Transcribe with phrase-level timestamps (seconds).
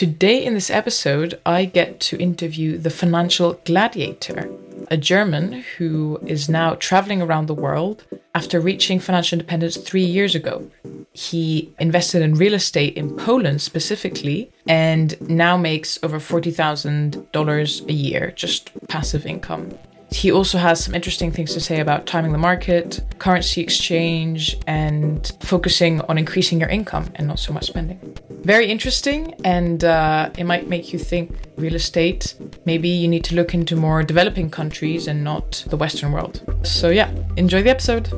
[0.00, 4.48] Today, in this episode, I get to interview the financial gladiator,
[4.90, 10.34] a German who is now traveling around the world after reaching financial independence three years
[10.34, 10.70] ago.
[11.12, 18.32] He invested in real estate in Poland specifically and now makes over $40,000 a year,
[18.34, 19.68] just passive income.
[20.12, 25.30] He also has some interesting things to say about timing the market, currency exchange, and
[25.40, 28.16] focusing on increasing your income and not so much spending.
[28.42, 32.34] Very interesting, and uh, it might make you think real estate.
[32.64, 36.42] Maybe you need to look into more developing countries and not the Western world.
[36.64, 38.10] So, yeah, enjoy the episode.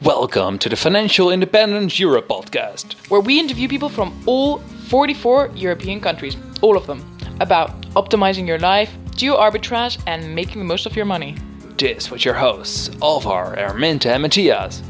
[0.00, 6.00] Welcome to the Financial Independence Europe podcast, where we interview people from all 44 European
[6.00, 10.96] countries, all of them about optimizing your life, geo arbitrage, and making the most of
[10.96, 11.36] your money.
[11.76, 14.82] This with your hosts, Alvar, Erminta, and Matthias.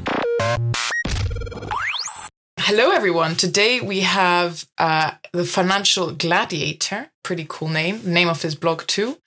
[2.60, 3.36] Hello, everyone.
[3.36, 7.10] Today we have uh, the Financial Gladiator.
[7.22, 8.00] Pretty cool name.
[8.04, 9.18] Name of his blog, too.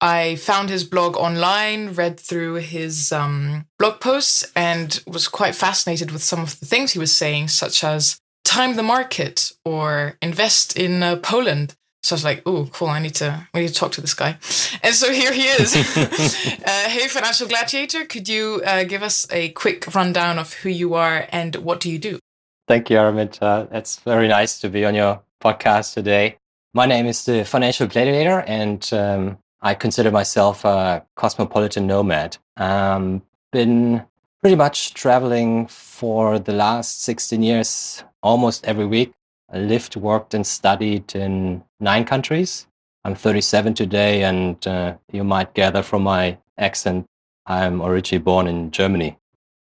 [0.00, 6.12] I found his blog online, read through his um, blog posts, and was quite fascinated
[6.12, 10.78] with some of the things he was saying, such as time the market or invest
[10.78, 11.74] in uh, Poland.
[12.02, 12.88] So I was like, "Oh, cool!
[12.88, 14.38] I need to, I need to talk to this guy."
[14.82, 15.74] And so here he is.
[15.96, 20.94] uh, hey, financial gladiator, could you uh, give us a quick rundown of who you
[20.94, 22.18] are and what do you do?
[22.66, 23.42] Thank you, Armit.
[23.42, 26.36] Uh, it's very nice to be on your podcast today.
[26.74, 32.36] My name is the Financial Gladiator, and um, I consider myself a cosmopolitan nomad.
[32.56, 34.04] Um, been
[34.40, 39.12] pretty much traveling for the last 16 years, almost every week.
[39.50, 42.66] I lived, worked, and studied in nine countries.
[43.04, 47.06] I'm 37 today, and uh, you might gather from my accent,
[47.46, 49.16] I'm originally born in Germany.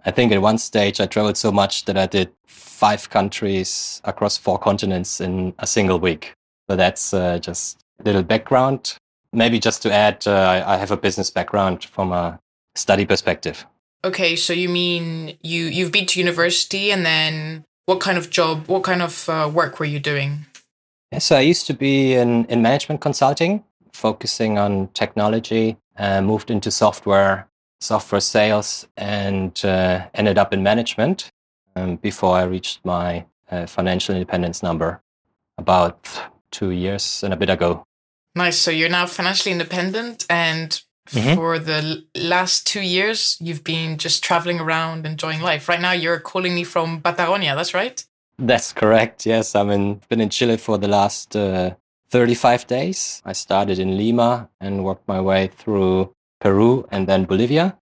[0.04, 4.38] I think at one stage I traveled so much that I did five countries across
[4.38, 6.34] four continents in a single week.
[6.70, 8.98] So that's uh, just a little background.
[9.34, 12.40] Maybe just to add, uh, I have a business background from a
[12.76, 13.66] study perspective.
[14.04, 18.68] Okay, so you mean you you've been to university and then what kind of job,
[18.68, 20.46] what kind of uh, work were you doing?
[21.20, 23.64] So I used to be in, in management consulting,
[23.94, 27.48] focusing on technology, uh, moved into software,
[27.80, 31.32] software sales, and uh, ended up in management
[31.76, 35.02] um, before I reached my uh, financial independence number
[35.58, 36.10] about
[36.52, 37.86] two years and a bit ago.
[38.34, 38.58] Nice.
[38.58, 41.36] So you're now financially independent and Mm-hmm.
[41.36, 45.70] For the last two years, you've been just traveling around, enjoying life.
[45.70, 47.56] Right now, you're calling me from Patagonia.
[47.56, 48.04] That's right.
[48.38, 49.26] That's correct.
[49.26, 51.76] Yes, I've been, been in Chile for the last uh,
[52.10, 53.22] 35 days.
[53.24, 57.78] I started in Lima and worked my way through Peru and then Bolivia.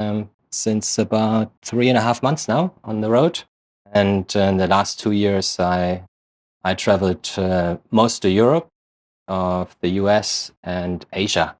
[0.00, 3.42] Um, since about three and a half months now on the road.
[3.92, 6.04] And uh, in the last two years, I
[6.62, 8.68] I traveled uh, most of Europe,
[9.28, 11.56] of the US, and Asia.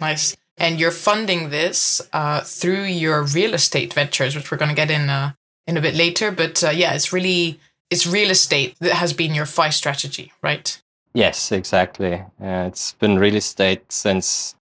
[0.00, 0.36] Nice.
[0.56, 4.90] And you're funding this uh, through your real estate ventures, which we're going to get
[4.90, 5.32] in uh,
[5.66, 6.30] in a bit later.
[6.30, 7.58] But uh, yeah, it's really
[7.90, 10.80] it's real estate that has been your FI strategy, right?
[11.12, 12.24] Yes, exactly.
[12.40, 14.54] it's been real estate since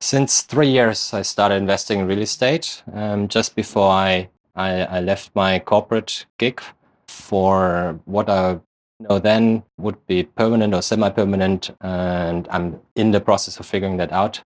[0.00, 1.12] since three years.
[1.12, 6.26] I started investing in real estate um, just before I, I I left my corporate
[6.38, 6.60] gig
[7.06, 8.60] for what I
[9.00, 14.12] know then would be permanent or semi-permanent, and I'm in the process of figuring that
[14.12, 14.42] out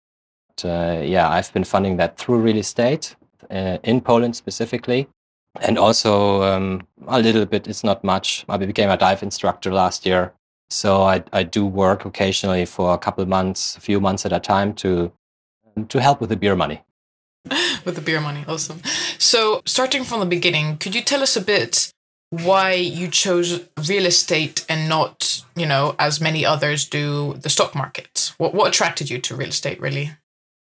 [0.65, 3.15] uh, yeah, I've been funding that through real estate
[3.49, 5.07] uh, in Poland specifically.
[5.61, 8.45] And also um, a little bit, it's not much.
[8.47, 10.33] I became a dive instructor last year.
[10.69, 14.39] So I, I do work occasionally for a couple months, a few months at a
[14.39, 15.11] time to,
[15.87, 16.83] to help with the beer money.
[17.85, 18.81] with the beer money, awesome.
[19.17, 21.91] So starting from the beginning, could you tell us a bit
[22.29, 27.73] why you chose real estate and not, you know, as many others do, the stock
[27.73, 28.33] market?
[28.37, 30.11] What, what attracted you to real estate, really?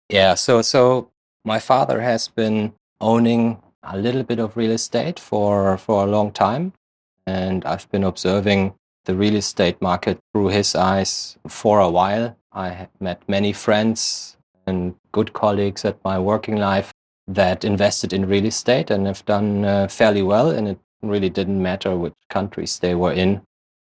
[0.10, 1.12] Yeah, so so
[1.44, 6.32] my father has been owning a little bit of real estate for for a long
[6.32, 6.74] time,
[7.26, 8.74] and I've been observing
[9.06, 12.38] the real estate market through his eyes for a while.
[12.54, 16.92] I have met many friends and good colleagues at my working life
[17.28, 21.62] that invested in real estate and have done uh, fairly well, and it really didn't
[21.62, 23.42] matter which countries they were in.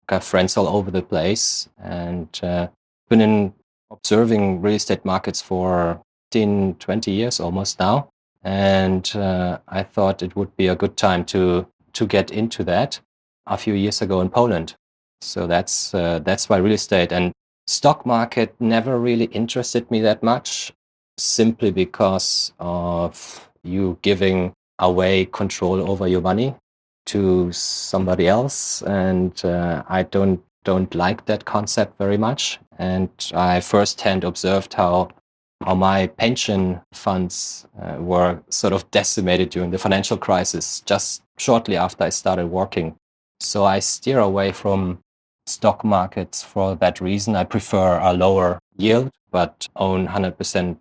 [0.08, 2.68] Got friends all over the place, and uh,
[3.10, 3.54] been in
[3.90, 6.02] observing real estate markets for
[6.32, 8.10] 15, 20 years almost now.
[8.44, 13.00] And uh, I thought it would be a good time to, to get into that
[13.46, 14.76] a few years ago in Poland.
[15.22, 17.34] So that's, uh, that's why real estate and
[17.68, 20.72] stock market never really interested me that much,
[21.18, 26.56] simply because of you giving away control over your money.
[27.08, 32.60] to somebody else, and uh, I don't don't like that concept very much.
[32.78, 35.10] And I firsthand observed how
[35.64, 41.78] how my pension funds uh, were sort of decimated during the financial crisis just shortly
[41.78, 42.96] after I started working.
[43.40, 45.00] So I steer away from
[45.46, 47.36] stock markets for that reason.
[47.36, 50.78] I prefer a lower yield, but own 100%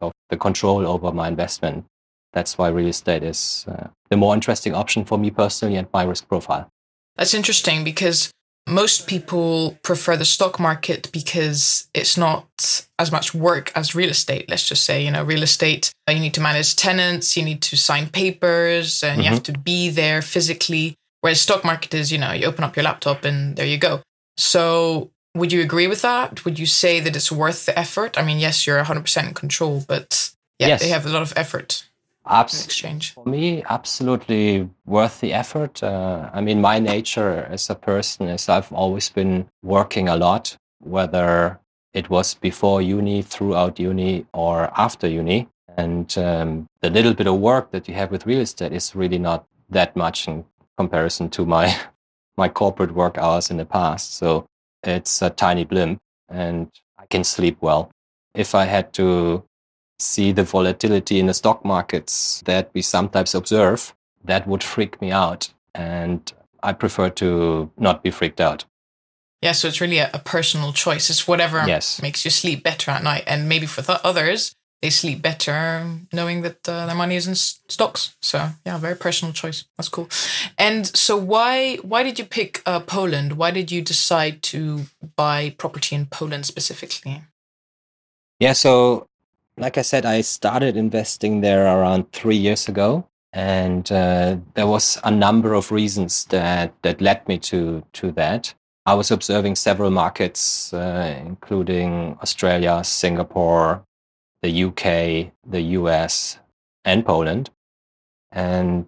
[0.00, 1.84] of the control over my investment.
[2.32, 6.04] That's why real estate is uh, the more interesting option for me personally and my
[6.04, 6.68] risk profile.
[7.16, 8.30] That's interesting because
[8.68, 14.48] most people prefer the stock market because it's not as much work as real estate.
[14.48, 17.62] Let's just say, you know, real estate, uh, you need to manage tenants, you need
[17.62, 19.20] to sign papers, and mm-hmm.
[19.22, 19.52] you have mm-hmm.
[19.52, 20.94] to be there physically.
[21.20, 24.02] Whereas stock market is, you know, you open up your laptop and there you go.
[24.36, 26.44] So, would you agree with that?
[26.44, 28.18] Would you say that it's worth the effort?
[28.18, 30.80] I mean, yes, you're 100% in control, but yeah, yes.
[30.80, 31.87] they have a lot of effort.
[32.28, 33.14] Abs- exchange.
[33.14, 35.82] For me, absolutely worth the effort.
[35.82, 40.56] Uh, I mean, my nature as a person is I've always been working a lot,
[40.80, 41.60] whether
[41.94, 45.48] it was before uni, throughout uni, or after uni.
[45.76, 49.18] And um, the little bit of work that you have with real estate is really
[49.18, 50.44] not that much in
[50.76, 51.74] comparison to my
[52.36, 54.14] my corporate work hours in the past.
[54.14, 54.46] So
[54.84, 55.98] it's a tiny blimp,
[56.28, 57.90] and I can sleep well.
[58.34, 59.44] If I had to
[59.98, 65.10] see the volatility in the stock markets that we sometimes observe, that would freak me
[65.10, 65.52] out.
[65.74, 68.64] And I prefer to not be freaked out.
[69.42, 71.10] Yeah, so it's really a, a personal choice.
[71.10, 72.02] It's whatever yes.
[72.02, 73.24] makes you sleep better at night.
[73.26, 77.32] And maybe for th- others, they sleep better knowing that uh, their money is in
[77.32, 78.16] s- stocks.
[78.22, 79.64] So yeah, very personal choice.
[79.76, 80.08] That's cool.
[80.56, 83.34] And so why why did you pick uh, Poland?
[83.34, 84.86] Why did you decide to
[85.16, 87.22] buy property in Poland specifically?
[88.38, 89.07] Yeah, so
[89.58, 94.98] like I said, I started investing there around three years ago, and uh, there was
[95.04, 98.54] a number of reasons that that led me to to that.
[98.86, 103.84] I was observing several markets, uh, including Australia, Singapore,
[104.42, 106.38] the UK, the US,
[106.84, 107.50] and Poland,
[108.32, 108.86] and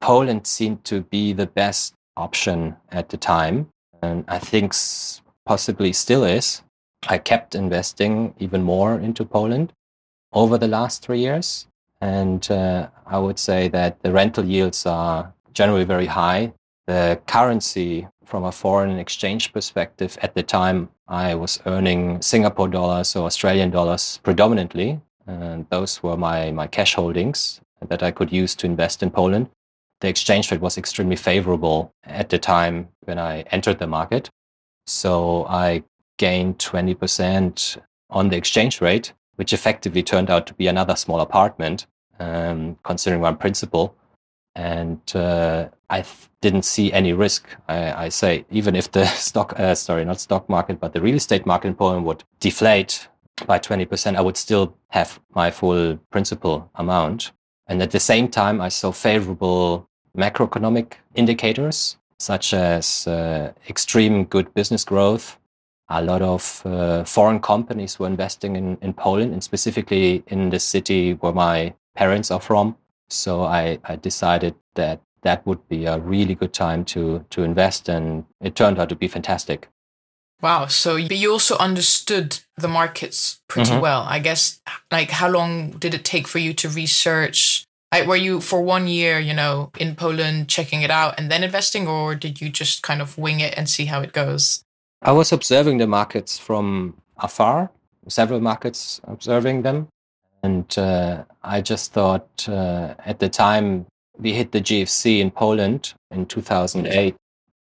[0.00, 3.68] Poland seemed to be the best option at the time,
[4.02, 4.72] and I think
[5.44, 6.62] possibly still is.
[7.06, 9.74] I kept investing even more into Poland
[10.34, 11.66] over the last three years.
[12.00, 16.52] And uh, I would say that the rental yields are generally very high.
[16.86, 23.16] The currency, from a foreign exchange perspective, at the time I was earning Singapore dollars
[23.16, 25.00] or Australian dollars predominantly.
[25.26, 29.48] And those were my, my cash holdings that I could use to invest in Poland.
[30.00, 34.28] The exchange rate was extremely favorable at the time when I entered the market.
[34.86, 35.84] So I
[36.18, 37.78] gained 20%
[38.10, 41.86] on the exchange rate which effectively turned out to be another small apartment,
[42.18, 43.96] um, considering one principal.
[44.56, 46.04] And uh, I
[46.40, 47.48] didn't see any risk.
[47.68, 51.16] I, I, say, even if the stock, uh, sorry, not stock market, but the real
[51.16, 53.08] estate market in Poland would deflate
[53.46, 57.32] by 20%, I would still have my full principal amount.
[57.66, 64.54] And at the same time, I saw favorable macroeconomic indicators, such as uh, extreme good
[64.54, 65.38] business growth,
[65.88, 70.58] a lot of uh, foreign companies were investing in, in Poland and specifically in the
[70.58, 72.76] city where my parents are from.
[73.08, 77.88] So I, I decided that that would be a really good time to, to invest,
[77.88, 79.68] and it turned out to be fantastic.
[80.42, 80.66] Wow.
[80.66, 83.80] So you also understood the markets pretty mm-hmm.
[83.80, 84.04] well.
[84.08, 87.64] I guess, like, how long did it take for you to research?
[87.92, 91.44] Like, were you for one year, you know, in Poland checking it out and then
[91.44, 94.63] investing, or did you just kind of wing it and see how it goes?
[95.06, 97.70] I was observing the markets from afar,
[98.08, 99.88] several markets observing them.
[100.42, 103.84] And uh, I just thought uh, at the time
[104.18, 107.14] we hit the GFC in Poland in 2008,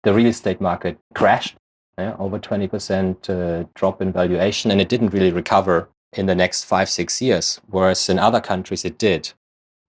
[0.03, 1.57] the real estate market crashed,
[1.99, 6.65] yeah, over 20% uh, drop in valuation, and it didn't really recover in the next
[6.65, 9.33] five, six years, whereas in other countries it did.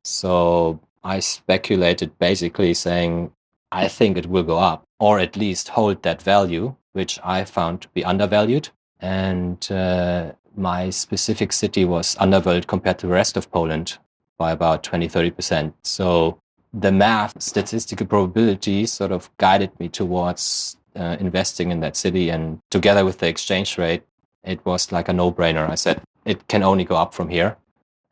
[0.06, 3.34] So I speculated basically saying,
[3.74, 7.82] I think it will go up or at least hold that value which I found
[7.82, 8.70] to be undervalued.
[9.00, 13.98] And uh, my specific city was undervalued compared to the rest of Poland
[14.38, 15.74] by about 20, 30%.
[15.84, 16.40] So
[16.74, 22.30] the math, statistical probability sort of guided me towards uh, investing in that city.
[22.30, 24.04] And together with the exchange rate,
[24.44, 25.70] it was like a no brainer.
[25.70, 27.58] I said, it can only go up from here.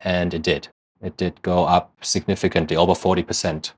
[0.00, 0.68] And it did.
[1.02, 3.72] It did go up significantly, over 40%.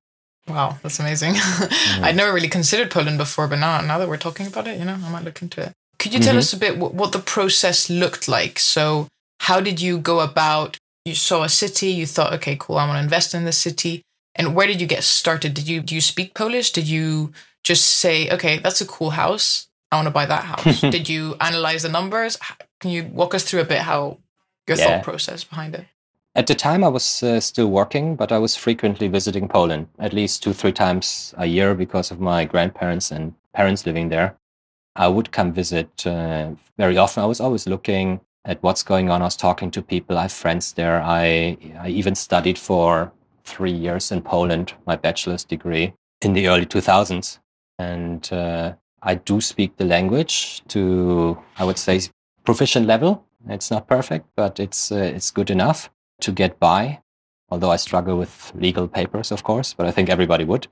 [0.48, 1.34] Wow, that's amazing.
[1.34, 2.04] mm-hmm.
[2.04, 4.84] I'd never really considered Poland before, but now now that we're talking about it, you
[4.84, 5.72] know, I might look into it.
[5.98, 6.38] Could you tell mm-hmm.
[6.38, 8.58] us a bit what, what the process looked like?
[8.58, 9.06] So,
[9.40, 10.78] how did you go about?
[11.04, 14.02] You saw a city, you thought, okay, cool, I want to invest in this city.
[14.34, 15.54] And where did you get started?
[15.54, 16.70] Did you do you speak Polish?
[16.70, 17.32] Did you
[17.64, 19.68] just say, okay, that's a cool house.
[19.90, 20.80] I want to buy that house.
[20.96, 22.38] did you analyze the numbers?
[22.80, 24.18] Can you walk us through a bit how
[24.66, 24.86] your yeah.
[24.86, 25.86] thought process behind it?
[26.34, 30.14] At the time, I was uh, still working, but I was frequently visiting Poland, at
[30.14, 34.36] least two, three times a year because of my grandparents and parents living there.
[34.96, 37.22] I would come visit uh, very often.
[37.22, 39.20] I was always looking at what's going on.
[39.20, 40.16] I was talking to people.
[40.16, 41.02] I have friends there.
[41.02, 43.12] I, I even studied for
[43.44, 47.40] three years in Poland, my bachelor's degree in the early 2000s.
[47.78, 48.72] And uh,
[49.02, 52.00] I do speak the language to, I would say,
[52.44, 53.26] proficient level.
[53.48, 55.90] It's not perfect, but it's, uh, it's good enough
[56.22, 57.00] to get by.
[57.50, 60.68] Although I struggle with legal papers, of course, but I think everybody would.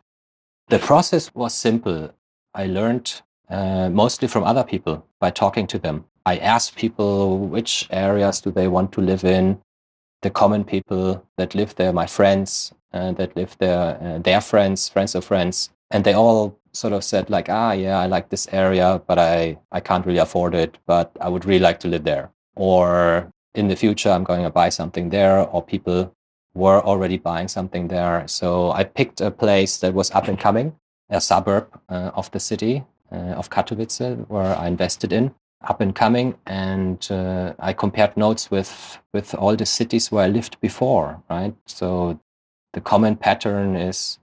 [0.68, 2.14] The process was simple.
[2.54, 6.04] I learned uh, mostly from other people by talking to them.
[6.24, 9.60] I asked people which areas do they want to live in,
[10.22, 14.88] the common people that live there, my friends uh, that live there, uh, their friends,
[14.88, 18.48] friends of friends, and they all sort of said like, ah, yeah, I like this
[18.52, 22.04] area, but I I can't really afford it, but I would really like to live
[22.04, 22.30] there.
[22.56, 26.14] Or in the future, I'm going to buy something there, or people
[26.54, 28.26] were already buying something there.
[28.26, 30.76] So I picked a place that was up and coming,
[31.08, 35.34] a suburb uh, of the city uh, of Katowice, where I invested in.
[35.62, 40.26] Up and coming and uh, i compared notes with with all the cities where i
[40.26, 41.54] lived before right?
[41.66, 42.18] So
[42.72, 44.18] the common pattern is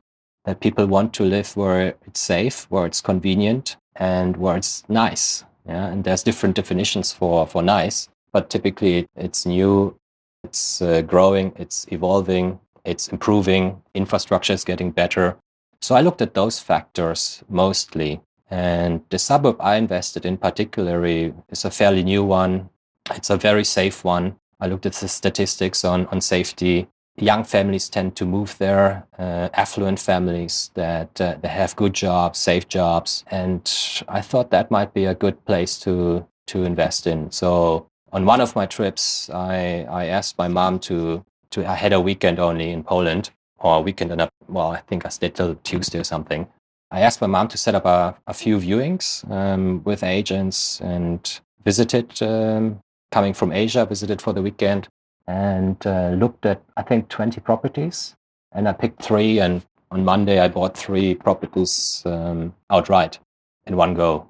[0.46, 5.44] that people want to live where it's safe where it's convenient and where it's nice
[5.68, 5.86] yeah?
[5.86, 9.96] And there's different definitions for for nice but typically it's new
[10.44, 15.38] it's uh, growing it's evolving it's improving infrastructure is getting better
[15.82, 21.66] so i looked at those factors mostly and the suburb I invested in particularly is
[21.66, 22.70] a fairly new one.
[23.14, 24.38] It's a very safe one.
[24.60, 26.88] I looked at the statistics on, on safety.
[27.18, 32.40] Young families tend to move there, uh, affluent families that uh, they have good jobs,
[32.40, 33.26] safe jobs.
[33.30, 33.70] And
[34.08, 37.32] I thought that might be a good place to, to invest in.
[37.32, 41.94] So on one of my trips, I, I asked my mom to, to, I had
[41.94, 45.36] a weekend only in Poland or a weekend and a, well, I think I stayed
[45.36, 46.48] till Tuesday or something.
[46.90, 51.40] I asked my mom to set up a, a few viewings um, with agents and
[51.66, 52.80] visited, um,
[53.12, 54.88] coming from Asia, visited for the weekend
[55.28, 58.16] and uh, looked at, I think, 20 properties.
[58.54, 59.40] And I picked three.
[59.40, 63.20] And on Monday, I bought three properties um, outright
[63.66, 64.30] in one go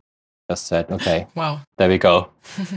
[0.50, 2.30] just said, okay, wow, there we go.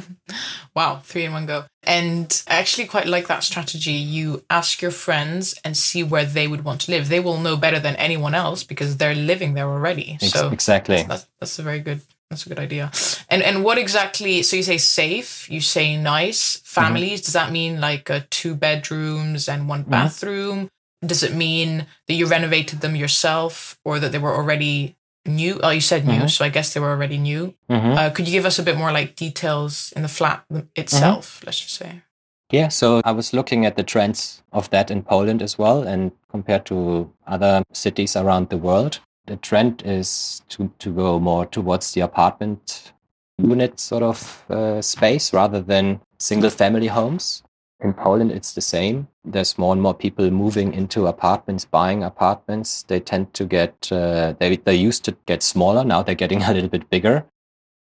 [0.75, 1.65] wow, three in one go.
[1.85, 3.93] And I actually quite like that strategy.
[3.93, 7.09] You ask your friends and see where they would want to live.
[7.09, 10.19] They will know better than anyone else because they're living there already.
[10.21, 12.00] So exactly, that's, that's, that's a very good.
[12.29, 12.93] That's a good idea.
[13.29, 14.45] And and what exactly?
[14.45, 15.50] So you say safe.
[15.50, 17.21] You say nice families.
[17.21, 17.25] Mm-hmm.
[17.25, 19.91] Does that mean like uh, two bedrooms and one mm-hmm.
[19.91, 20.69] bathroom?
[21.05, 24.97] Does it mean that you renovated them yourself, or that they were already
[25.27, 25.61] new.
[25.62, 26.27] Oh, you said new, mm-hmm.
[26.29, 27.55] so I guess they were already new.
[27.69, 27.99] Mm-hmm.
[27.99, 31.39] Uh, could you give us a bit more like details in the flat itself?
[31.39, 31.47] Mm-hmm.
[31.47, 32.03] Let's just say.
[32.50, 36.11] Yeah, so I was looking at the trends of that in Poland as well, and
[36.29, 41.93] compared to other cities around the world, the trend is to to go more towards
[41.93, 42.93] the apartment
[43.39, 47.43] unit sort of uh, space rather than single family homes.
[47.83, 49.09] In Poland, it's the same.
[49.25, 52.83] There's more and more people moving into apartments, buying apartments.
[52.83, 55.83] They tend to get, uh, they, they used to get smaller.
[55.83, 57.25] Now they're getting a little bit bigger.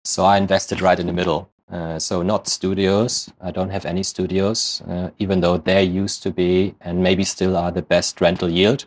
[0.05, 1.49] So I invested right in the middle.
[1.71, 3.31] Uh, so not studios.
[3.41, 7.57] I don't have any studios, uh, even though they used to be and maybe still
[7.57, 8.85] are the best rental yield.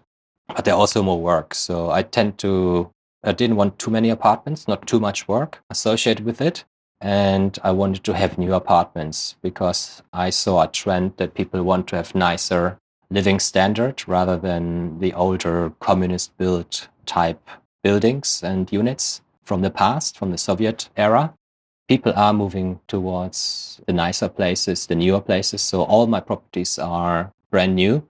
[0.49, 1.55] But they're also more work.
[1.55, 2.91] So I tend to,
[3.25, 6.65] I didn't want too many apartments, not too much work associated with it
[7.01, 11.89] and I wanted to have new apartments because I saw a trend that people want
[11.89, 12.79] to have nicer
[13.11, 17.49] living standard rather than the older communist built type
[17.83, 21.35] buildings and units from the past, from the Soviet era.
[21.89, 25.61] People are moving towards the nicer places, the newer places.
[25.63, 28.07] So all my properties are brand new.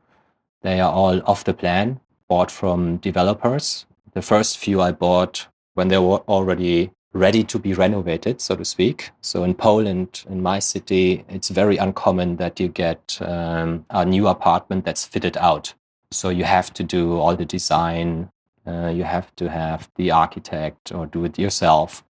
[0.63, 3.87] They are all off the plan, bought from developers.
[4.13, 8.65] The first few I bought when they were already ready to be renovated, so to
[8.65, 9.11] speak.
[9.21, 14.29] So in Poland, in my city, it's very uncommon that you get um, a new
[14.29, 15.75] apartment that's fitted out.
[16.13, 18.31] So you have to do all the design,
[18.67, 22.05] uh, you have to have the architect or do it yourself.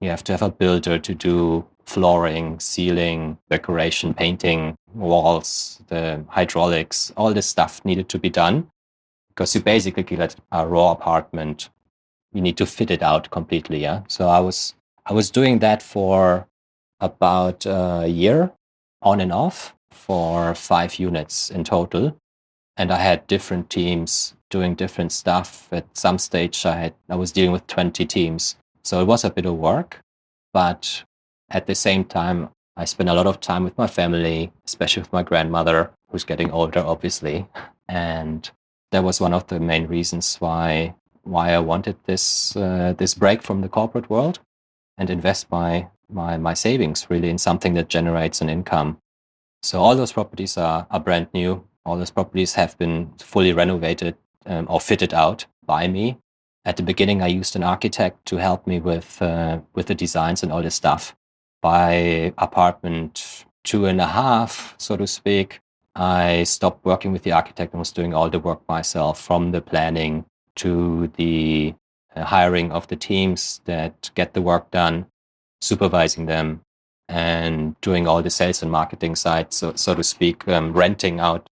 [0.00, 7.12] You have to have a builder to do flooring, ceiling, decoration, painting, walls, the hydraulics,
[7.16, 8.70] all this stuff needed to be done
[9.36, 11.68] because you basically get a raw apartment
[12.36, 13.80] you need to fit it out completely.
[13.82, 14.02] Yeah.
[14.08, 14.74] So I was
[15.06, 16.46] I was doing that for
[17.00, 18.52] about a year
[19.02, 22.16] on and off for five units in total.
[22.76, 25.68] and I had different teams doing different stuff.
[25.72, 29.30] At some stage, I had I was dealing with 20 teams, so it was a
[29.30, 30.00] bit of work.
[30.52, 31.04] But
[31.50, 35.12] at the same time, I spent a lot of time with my family, especially with
[35.12, 37.48] my grandmother, who's getting older, obviously,
[37.88, 38.50] and
[38.92, 40.94] that was one of the main reasons why
[41.26, 44.40] why I wanted this uh, this break from the corporate world
[44.98, 48.98] and invest my my my savings really in something that generates an income.
[49.62, 51.66] So all those properties are are brand new.
[51.84, 54.16] All those properties have been fully renovated
[54.46, 56.18] um, or fitted out by me.
[56.64, 60.42] At the beginning, I used an architect to help me with uh, with the designs
[60.42, 61.14] and all this stuff.
[61.62, 65.60] By apartment two and a half, so to speak,
[65.96, 69.60] I stopped working with the architect and was doing all the work myself, from the
[69.60, 70.24] planning
[70.56, 71.74] to the
[72.14, 75.06] uh, hiring of the teams that get the work done,
[75.60, 76.62] supervising them,
[77.08, 81.48] and doing all the sales and marketing side, so, so to speak, um, renting out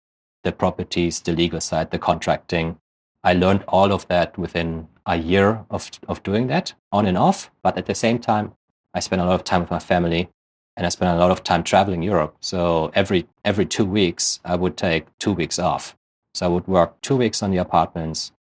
[0.45, 2.79] the properties, the legal side, the contracting.
[3.23, 7.51] I learned all of that within a year of, of doing that on and off.
[7.63, 8.53] But at the same time,
[8.95, 10.29] I spent a lot of time with my family
[10.77, 12.37] and I spent a lot of time traveling Europe.
[12.41, 15.97] So every, every two weeks, I would take two weeks off.
[16.35, 18.33] So I would work two weeks on the apartments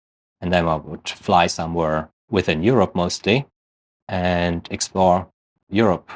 [0.43, 3.47] and then I would fly somewhere within Europe mostly
[4.09, 5.29] and explore
[5.71, 6.11] Europe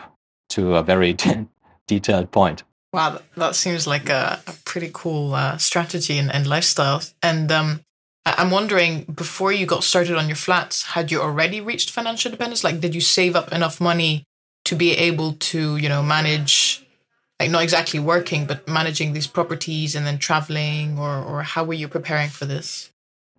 [0.51, 1.17] to a very
[1.87, 2.65] detailed point.
[2.93, 7.03] Wow, that seems like a, a pretty cool uh, strategy and, and lifestyle.
[7.23, 7.81] And um,
[8.25, 12.65] I'm wondering, before you got started on your flats, had you already reached financial independence?
[12.65, 14.25] Like, did you save up enough money
[14.65, 16.85] to be able to, you know, manage,
[17.39, 21.75] like not exactly working, but managing these properties and then traveling, or or how were
[21.75, 22.91] you preparing for this?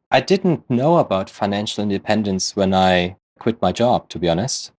[0.10, 4.08] I didn't know about financial independence when I quit my job.
[4.10, 4.72] To be honest,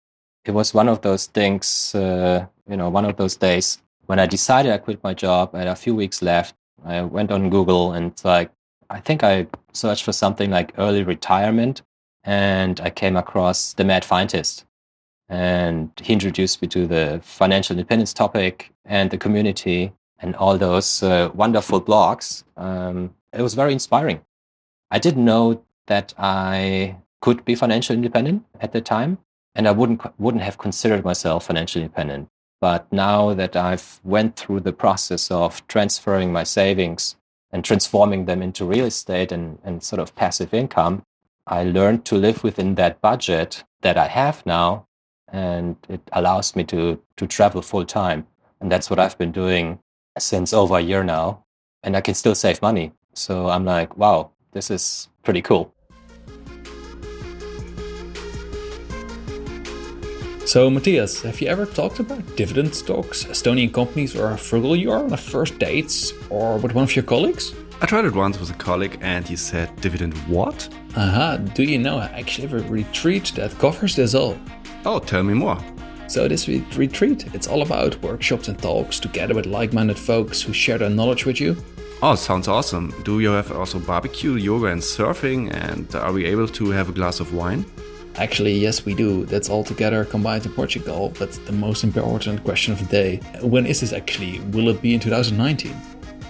[0.44, 4.26] it was one of those things, uh, you know, one of those days when I
[4.26, 5.54] decided I quit my job.
[5.54, 6.54] Had a few weeks left.
[6.84, 8.50] I went on Google and like
[8.90, 11.82] I think I searched for something like early retirement,
[12.24, 14.64] and I came across the Mad Fientist,
[15.28, 21.02] and he introduced me to the financial independence topic and the community and all those
[21.02, 22.44] uh, wonderful blogs.
[22.56, 24.22] Um, it was very inspiring.
[24.90, 29.18] I didn't know that I could be financially independent at the time,
[29.54, 32.28] and I wouldn't wouldn't have considered myself financially independent.
[32.60, 37.16] But now that I've went through the process of transferring my savings
[37.52, 41.02] and transforming them into real estate and, and sort of passive income,
[41.46, 44.86] I learned to live within that budget that I have now.
[45.30, 48.26] And it allows me to, to travel full time.
[48.60, 49.78] And that's what I've been doing
[50.18, 51.44] since over a year now.
[51.82, 52.92] And I can still save money.
[53.14, 55.74] So I'm like, wow, this is pretty cool.
[60.48, 64.90] So, Matthias, have you ever talked about dividend stocks, Estonian companies, or how frugal you
[64.90, 67.52] are on a first dates or with one of your colleagues?
[67.82, 70.66] I tried it once with a colleague and he said, Dividend what?
[70.96, 74.38] Aha, do you know I actually have a retreat that covers this all?
[74.86, 75.58] Oh, tell me more.
[76.06, 80.54] So, this retreat, it's all about workshops and talks together with like minded folks who
[80.54, 81.62] share their knowledge with you.
[82.00, 82.94] Oh, sounds awesome.
[83.02, 85.52] Do you have also barbecue, yoga, and surfing?
[85.52, 87.66] And are we able to have a glass of wine?
[88.14, 89.24] Actually, yes, we do.
[89.24, 91.12] That's all together combined in Portugal.
[91.18, 94.38] But the most important question of the day when is this actually?
[94.52, 95.74] Will it be in 2019?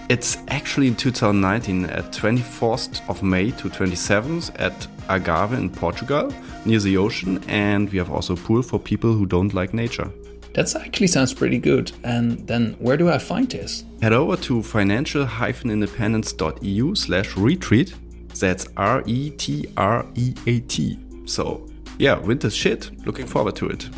[0.09, 6.33] It's actually in 2019 at 24th of May to 27th at Algarve in Portugal,
[6.65, 10.11] near the ocean, and we have also a pool for people who don't like nature.
[10.53, 11.91] That actually sounds pretty good.
[12.03, 13.83] And then where do I find this?
[14.01, 17.93] Head over to financial-independence.eu slash retreat.
[18.39, 19.29] That's R-E-T-R-E-A-T.
[21.25, 23.05] So yeah, winter's shit.
[23.05, 23.89] Looking forward to it.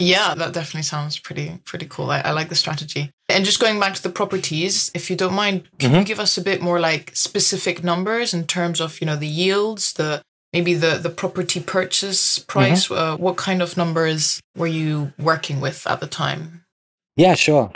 [0.00, 2.10] Yeah, that definitely sounds pretty pretty cool.
[2.10, 3.10] I, I, like the strategy.
[3.28, 6.00] And just going back to the properties, if you don't mind, can mm-hmm.
[6.00, 9.26] you give us a bit more like specific numbers in terms of you know the
[9.26, 12.88] yields, the maybe the the property purchase price?
[12.88, 12.94] Mm-hmm.
[12.94, 16.64] Uh, what kind of numbers were you working with at the time?
[17.16, 17.72] Yeah, sure.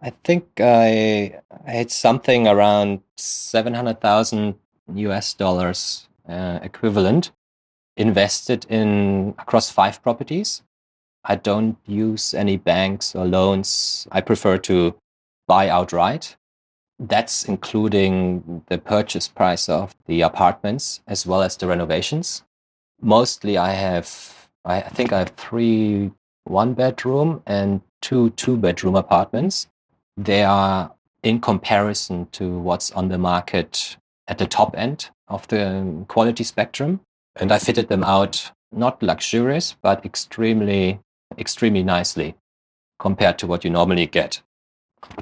[0.00, 4.56] I think I, I had something around 700,000
[4.94, 7.30] US dollars uh, equivalent
[7.96, 10.62] invested in across five properties.
[11.24, 14.08] I don't use any banks or loans.
[14.10, 14.96] I prefer to
[15.46, 16.36] buy outright.
[17.08, 22.44] That's including the purchase price of the apartments as well as the renovations.
[23.00, 26.12] Mostly I have, I think I have three
[26.44, 29.68] one bedroom and two two bedroom apartments
[30.16, 33.96] they are in comparison to what's on the market
[34.28, 37.00] at the top end of the quality spectrum.
[37.36, 41.00] And I fitted them out not luxurious, but extremely,
[41.38, 42.34] extremely nicely
[42.98, 44.42] compared to what you normally get.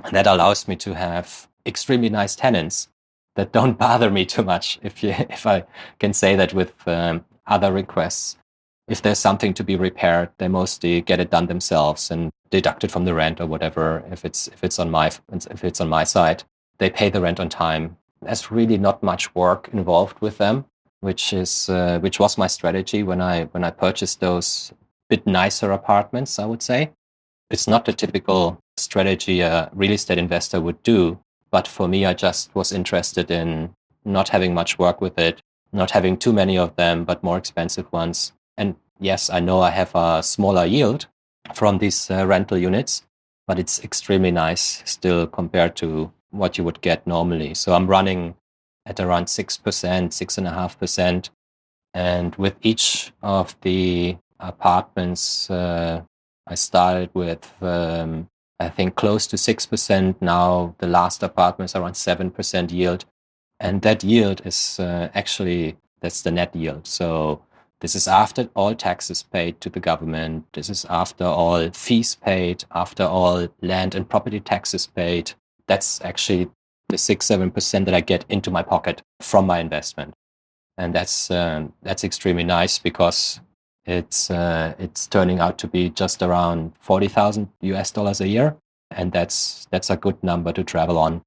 [0.04, 2.88] And that allows me to have extremely nice tenants
[3.36, 5.64] that don't bother me too much, if you, if I
[5.98, 8.36] can say that with um, other requests.
[8.88, 12.90] If there's something to be repaired, they mostly get it done themselves and deduct it
[12.90, 14.02] from the rent or whatever.
[14.10, 16.42] If it's if it's on my if it's on my side,
[16.78, 17.96] they pay the rent on time.
[18.20, 20.64] There's really not much work involved with them,
[21.00, 24.72] which is uh, which was my strategy when I when I purchased those
[25.08, 26.38] bit nicer apartments.
[26.38, 26.90] I would say
[27.50, 31.20] it's not the typical strategy a real estate investor would do.
[31.50, 35.90] But for me, I just was interested in not having much work with it, not
[35.90, 38.32] having too many of them, but more expensive ones.
[38.56, 41.06] And yes, I know I have a smaller yield
[41.54, 43.06] from these uh, rental units,
[43.46, 47.54] but it's extremely nice still compared to what you would get normally.
[47.54, 48.36] So I'm running
[48.86, 51.30] at around 6%, 6.5%.
[51.92, 56.02] And with each of the apartments, uh,
[56.46, 58.28] I started with um,
[58.60, 60.16] I think close to 6%.
[60.20, 63.04] Now the last apartment is around 7% yield.
[63.58, 66.86] And that yield is uh, actually, that's the net yield.
[66.86, 67.42] So
[67.80, 70.44] this is after all taxes paid to the government.
[70.52, 75.32] This is after all fees paid, after all land and property taxes paid.
[75.66, 76.50] That's actually
[76.90, 80.14] the six, seven percent that I get into my pocket from my investment,
[80.76, 83.40] and that's uh, that's extremely nice because
[83.86, 88.56] it's uh, it's turning out to be just around forty thousand US dollars a year,
[88.90, 91.22] and that's that's a good number to travel on.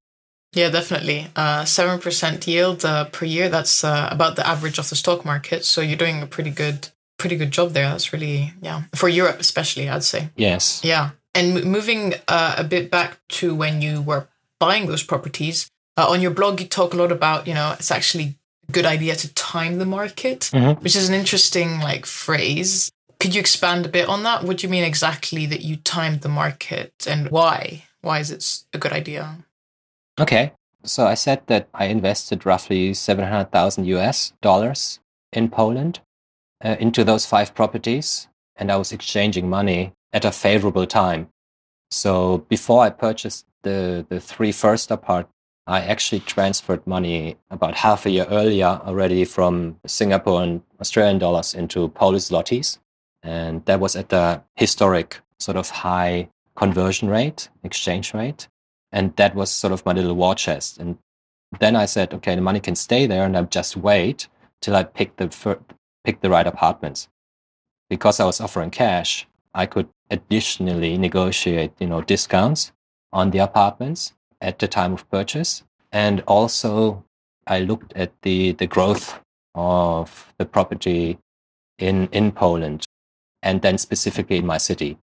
[0.53, 1.27] Yeah, definitely.
[1.35, 3.49] Uh, seven uh, percent yield uh, per year.
[3.49, 5.65] That's uh, about the average of the stock market.
[5.65, 7.89] So you're doing a pretty good pretty good job there.
[7.89, 9.89] That's really yeah for Europe especially.
[9.89, 10.29] I'd say.
[10.35, 10.81] Yes.
[10.83, 14.27] Yeah, and m- moving uh, a bit back to when you were
[14.59, 15.69] buying those properties.
[15.95, 18.35] Uh, on your blog, you talk a lot about you know it's actually
[18.71, 20.81] good idea to time the market, mm-hmm.
[20.81, 22.91] which is an interesting like phrase.
[23.19, 24.43] Could you expand a bit on that?
[24.43, 27.83] What do you mean exactly that you timed the market and why?
[28.01, 29.37] Why is it a good idea?
[30.19, 30.53] Okay.
[30.83, 34.99] So I said that I invested roughly 700,000 US dollars
[35.31, 36.01] in Poland
[36.63, 41.29] uh, into those five properties and I was exchanging money at a favorable time.
[41.89, 45.27] So before I purchased the, the three first apart
[45.65, 51.53] I actually transferred money about half a year earlier already from Singapore and Australian dollars
[51.53, 52.79] into Polish zlotys.
[53.21, 58.49] And that was at the historic sort of high conversion rate, exchange rate.
[58.91, 60.77] And that was sort of my little war chest.
[60.79, 60.97] And
[61.59, 64.27] then I said, okay, the money can stay there and I'll just wait
[64.61, 65.63] till I pick the, fir-
[66.03, 67.07] pick the right apartments.
[67.89, 72.73] Because I was offering cash, I could additionally negotiate, you know, discounts
[73.13, 75.63] on the apartments at the time of purchase.
[75.91, 77.05] And also,
[77.47, 79.19] I looked at the, the growth
[79.55, 81.17] of the property
[81.79, 82.85] in, in Poland
[83.41, 84.97] and then specifically in my city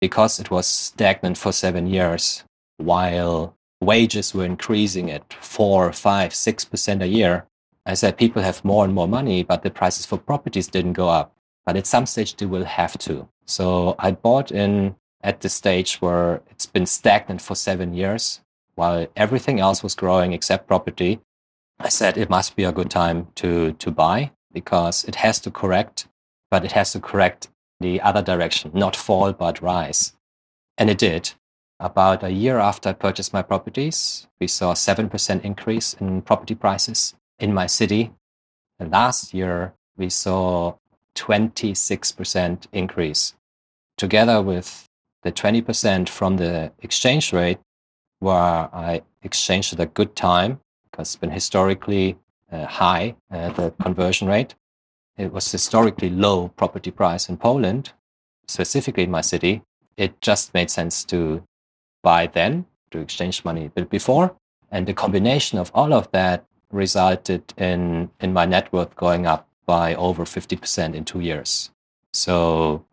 [0.00, 2.44] because it was stagnant for seven years
[2.76, 7.46] while wages were increasing at four, five, six percent a year.
[7.86, 11.08] I said people have more and more money, but the prices for properties didn't go
[11.08, 11.34] up.
[11.66, 13.28] But at some stage, they will have to.
[13.46, 18.40] So I bought in at the stage where it's been stagnant for seven years
[18.74, 21.20] while everything else was growing except property,
[21.78, 25.50] I said it must be a good time to, to buy because it has to
[25.50, 26.06] correct,
[26.50, 27.48] but it has to correct
[27.80, 30.14] the other direction, not fall, but rise.
[30.78, 31.32] And it did.
[31.80, 36.54] About a year after I purchased my properties, we saw a 7% increase in property
[36.54, 38.12] prices in my city.
[38.78, 40.76] And last year, we saw
[41.16, 43.34] 26% increase.
[43.96, 44.88] Together with
[45.22, 47.58] the 20% from the exchange rate,
[48.24, 50.60] where I exchanged at a good time
[50.90, 52.16] because it's been historically
[52.50, 54.54] uh, high, uh, the conversion rate.
[55.16, 57.92] It was historically low property price in Poland,
[58.48, 59.62] specifically in my city.
[59.96, 61.44] It just made sense to
[62.02, 64.34] buy then, to exchange money a bit before.
[64.70, 69.46] And the combination of all of that resulted in, in my net worth going up
[69.66, 71.70] by over 50% in two years.
[72.12, 72.84] So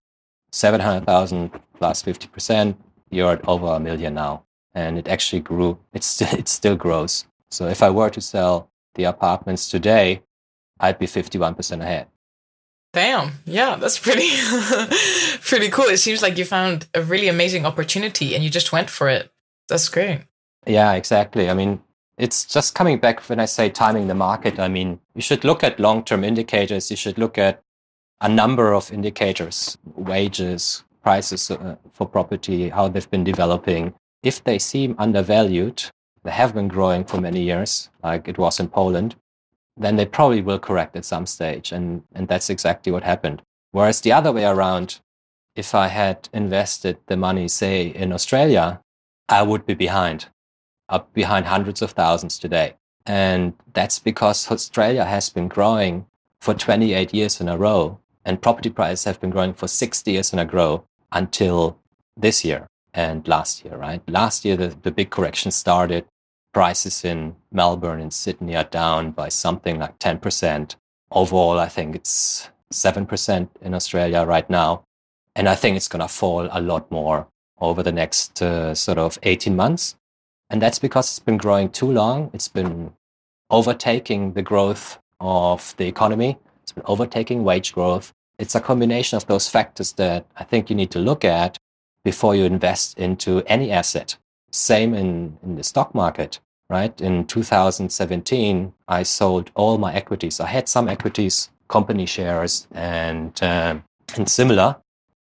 [0.52, 2.76] 700,000 plus 50%,
[3.10, 5.78] you're at over a million now and it actually grew.
[5.94, 7.26] It still it still grows.
[7.50, 10.24] So if I were to sell the apartments today,
[10.80, 12.08] I'd be 51% ahead.
[12.94, 13.32] Damn.
[13.46, 14.30] Yeah, that's pretty
[15.42, 15.86] pretty cool.
[15.86, 19.32] It seems like you found a really amazing opportunity and you just went for it.
[19.70, 20.22] That's great.
[20.66, 21.50] Yeah, exactly.
[21.50, 21.82] I mean,
[22.18, 24.60] it's just coming back when I say timing the market.
[24.60, 26.92] I mean, you should look at long-term indicators.
[26.92, 27.64] You should look at
[28.20, 34.60] a number of indicators, wages, prices uh, for property, how they've been developing, if they
[34.60, 35.84] seem undervalued,
[36.24, 39.16] they have been growing for many years, like it was in Poland,
[39.76, 41.72] then they probably will correct at some stage.
[41.72, 43.42] And, and that's exactly what happened.
[43.72, 45.00] Whereas the other way around,
[45.56, 48.82] if I had invested the money, say, in Australia,
[49.28, 50.28] I would be behind,
[50.90, 52.76] up behind hundreds of thousands today.
[53.06, 56.06] And that's because Australia has been growing
[56.42, 60.34] for 28 years in a row, and property prices have been growing for 60 years
[60.34, 61.80] in a row until
[62.16, 64.02] this year and last year, right?
[64.08, 66.06] Last year, the, the big correction started.
[66.54, 70.76] Prices in Melbourne and Sydney are down by something like 10%.
[71.12, 74.84] Overall, I think it's 7% in Australia right now.
[75.36, 77.28] And I think it's going to fall a lot more
[77.60, 79.96] over the next uh, sort of 18 months.
[80.50, 82.32] And that's because it's been growing too long.
[82.34, 82.92] It's been
[83.50, 86.38] overtaking the growth of the economy.
[86.64, 88.12] It's been overtaking wage growth.
[88.38, 91.58] It's a combination of those factors that I think you need to look at
[92.04, 94.18] before you invest into any asset.
[94.52, 97.00] Same in, in the stock market, right?
[97.00, 100.40] In 2017, I sold all my equities.
[100.40, 103.78] I had some equities, company shares, and, uh,
[104.16, 104.78] and similar.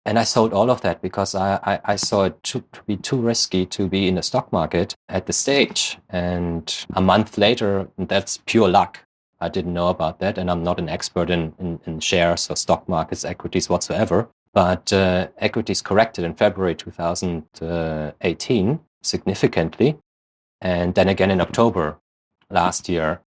[0.09, 2.97] And I sold all of that because I, I, I saw it to, to, be
[2.97, 5.99] too risky to be in the stock market at the stage.
[6.09, 9.05] And a month later, that's pure luck.
[9.39, 10.39] I didn't know about that.
[10.39, 14.31] And I'm not an expert in, in, in shares or stock markets, equities whatsoever.
[14.53, 19.99] But uh, equities corrected in February 2018 significantly.
[20.61, 21.99] And then again in October
[22.51, 23.21] last year.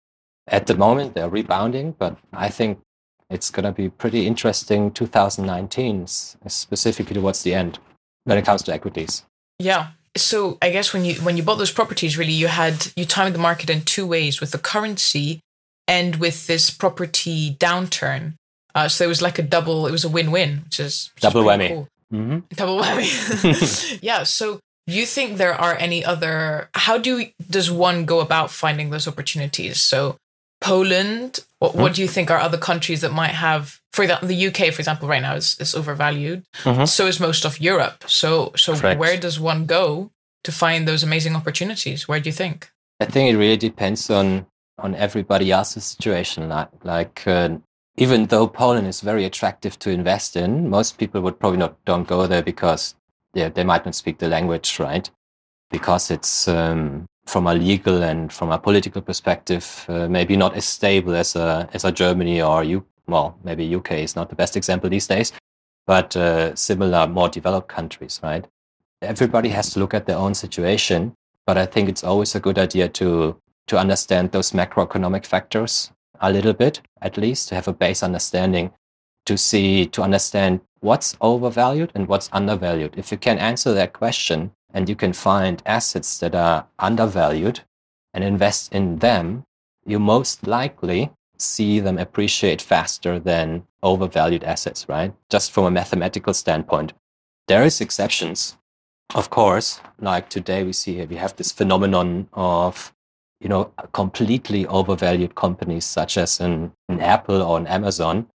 [0.47, 2.81] At the moment, they're rebounding, but I think
[3.29, 7.79] it's going to be pretty interesting 2019, specifically towards the end
[8.25, 9.25] when it comes to equities.
[9.59, 9.89] Yeah.
[10.17, 13.35] So I guess when you when you bought those properties, really you had you timed
[13.35, 15.41] the market in two ways with the currency
[15.87, 18.35] and with this property downturn.
[18.75, 19.87] Uh, so it was like a double.
[19.87, 21.69] It was a win-win, which is which double is whammy.
[21.69, 21.89] Cool.
[22.13, 22.39] Mm-hmm.
[22.55, 23.99] Double whammy.
[24.03, 24.25] yeah.
[24.25, 26.69] So you think there are any other?
[26.75, 29.81] How do does one go about finding those opportunities?
[29.81, 30.17] So
[30.61, 31.41] Poland.
[31.59, 31.81] What, mm-hmm.
[31.83, 33.81] what do you think are other countries that might have?
[33.93, 36.45] For example, the UK, for example, right now is, is overvalued.
[36.63, 36.85] Mm-hmm.
[36.87, 38.05] So is most of Europe.
[38.07, 38.99] So so Correct.
[38.99, 40.11] where does one go
[40.45, 42.09] to find those amazing opportunities?
[42.09, 42.71] Where do you think?
[43.01, 44.47] I think it really depends on
[44.79, 46.49] on everybody else's situation.
[46.49, 47.59] Like like uh,
[47.97, 52.09] even though Poland is very attractive to invest in, most people would probably not don't
[52.09, 52.95] go there because
[53.35, 55.09] yeah, they might not speak the language, right?
[55.71, 60.65] Because it's um, from a legal and from a political perspective, uh, maybe not as
[60.65, 62.85] stable as a as a Germany or you.
[63.07, 65.33] Well, maybe UK is not the best example these days,
[65.87, 68.47] but uh, similar, more developed countries, right?
[69.03, 71.15] Everybody has to look at their own situation,
[71.47, 76.33] but I think it's always a good idea to to understand those macroeconomic factors a
[76.33, 78.73] little bit, at least, to have a base understanding,
[79.27, 82.95] to see, to understand what's overvalued and what's undervalued.
[82.97, 87.61] If you can answer that question and you can find assets that are undervalued
[88.15, 89.45] and invest in them,
[89.85, 95.15] you most likely see them appreciate faster than overvalued assets, right?
[95.31, 96.93] Just from a mathematical standpoint.
[97.49, 98.57] There is exceptions,
[99.15, 99.81] of course.
[99.99, 102.95] Like today we see here we have this phenomenon of
[103.41, 108.27] you know, completely overvalued companies such as an, an Apple or an Amazon,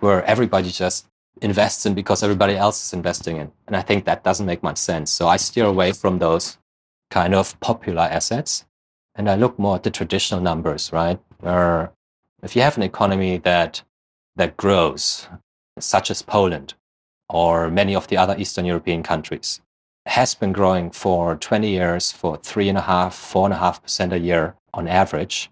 [0.00, 1.06] where everybody just
[1.42, 3.50] invests in because everybody else is investing in.
[3.66, 5.10] And I think that doesn't make much sense.
[5.10, 6.58] So I steer away from those
[7.10, 8.64] kind of popular assets
[9.14, 11.20] and I look more at the traditional numbers, right?
[11.40, 11.92] Where
[12.42, 13.82] if you have an economy that
[14.36, 15.28] that grows,
[15.78, 16.74] such as Poland
[17.28, 19.60] or many of the other Eastern European countries,
[20.06, 23.82] has been growing for 20 years for three and a half, four and a half
[23.82, 25.50] percent a year on average.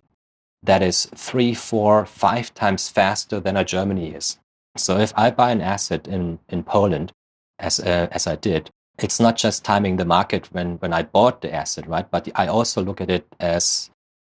[0.62, 4.38] That is three, four, five times faster than a Germany is.
[4.76, 7.12] So if I buy an asset in, in Poland,
[7.58, 11.40] as, uh, as I did, it's not just timing the market when, when I bought
[11.40, 12.08] the asset, right?
[12.10, 13.90] But I also look at it as,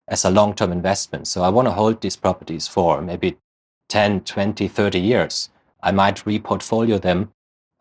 [0.07, 1.27] as a long-term investment.
[1.27, 3.37] So I want to hold these properties for maybe
[3.87, 5.49] 10, 20, 30 years.
[5.81, 7.31] I might reportfolio them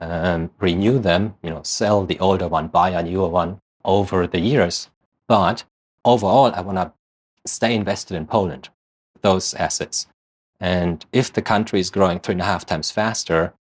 [0.01, 4.41] um, renew them, you know, sell the older one, buy a newer one over the
[4.41, 4.91] years.
[5.27, 5.65] But
[6.05, 6.93] overall, I want to
[7.47, 8.69] stay invested in Poland,
[9.23, 10.07] those assets.
[10.61, 13.55] And if the country is growing three and a half times faster,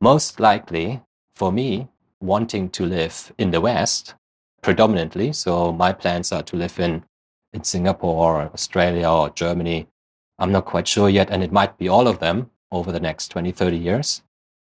[0.00, 1.02] most likely
[1.34, 1.88] for me,
[2.20, 4.14] wanting to live in the West
[4.62, 7.04] predominantly, so my plans are to live in,
[7.52, 9.88] in Singapore, or Australia, or Germany.
[10.38, 13.28] I'm not quite sure yet, and it might be all of them over the next
[13.28, 14.22] 20, 30 years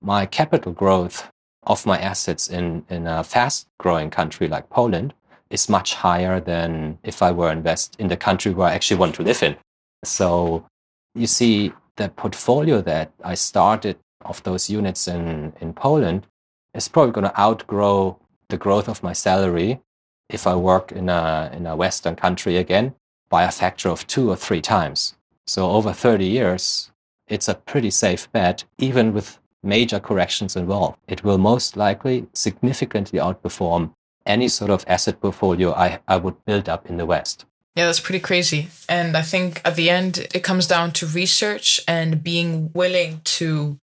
[0.07, 1.31] my capital growth
[1.65, 5.13] of my assets in, in a fast growing country like Poland
[5.51, 9.17] is much higher than if I were invest in the country where I actually want
[9.17, 9.57] to live in.
[10.05, 10.65] So
[11.15, 16.27] you see the portfolio that I started of those units in, in Poland
[16.73, 19.81] is probably going to outgrow the growth of my salary
[20.29, 22.95] if I work in a, in a Western country again
[23.29, 25.17] by a factor of two or three times.
[25.49, 26.93] So over 30 years,
[27.27, 33.19] it's a pretty safe bet, even with major corrections involved, it will most likely significantly
[33.19, 33.93] outperform
[34.25, 37.45] any sort of asset portfolio I, I would build up in the West.
[37.77, 38.69] Yeah, that's pretty crazy.
[38.89, 43.79] And I think at the end, it comes down to research and being willing to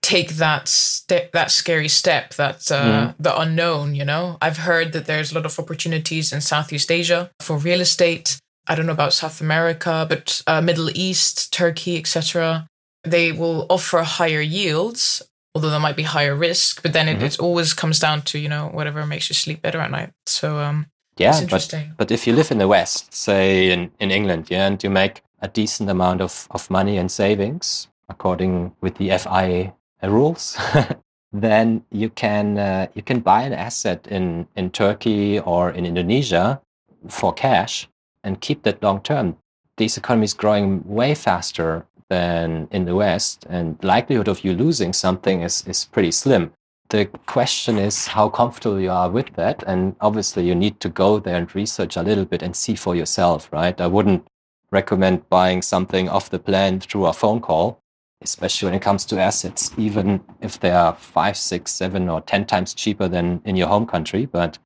[0.00, 3.14] take that step, that scary step, that uh, mm.
[3.18, 3.94] the unknown.
[3.96, 7.80] You know, I've heard that there's a lot of opportunities in Southeast Asia for real
[7.80, 8.38] estate.
[8.68, 12.68] I don't know about South America, but uh, Middle East, Turkey, etc.
[13.04, 15.22] They will offer higher yields,
[15.54, 16.82] although there might be higher risk.
[16.82, 17.26] But then it, mm-hmm.
[17.26, 20.12] it always comes down to you know whatever makes you sleep better at night.
[20.26, 20.86] So um,
[21.18, 24.82] yeah, but, but if you live in the West, say in, in England, yeah, and
[24.82, 30.56] you make a decent amount of, of money and savings according with the FIA rules,
[31.32, 36.60] then you can uh, you can buy an asset in, in Turkey or in Indonesia
[37.08, 37.88] for cash
[38.24, 39.36] and keep that long term.
[39.76, 45.42] These economies growing way faster than in the West, and likelihood of you losing something
[45.42, 46.52] is, is pretty slim
[46.92, 49.64] the question is how comfortable you are with that.
[49.66, 52.94] And obviously, you need to go there and research a little bit and see for
[52.94, 53.80] yourself, right?
[53.80, 54.26] I wouldn't
[54.70, 57.80] recommend buying something off the plan through a phone call,
[58.20, 62.44] especially when it comes to assets, even if they are five, six, seven, or 10
[62.44, 64.26] times cheaper than in your home country.
[64.26, 64.58] But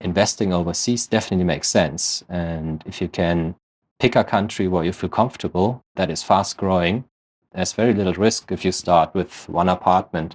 [0.00, 2.24] investing overseas definitely makes sense.
[2.28, 3.54] And if you can
[4.00, 7.04] pick a country where you feel comfortable, that is fast growing,
[7.52, 10.34] there's very little risk if you start with one apartment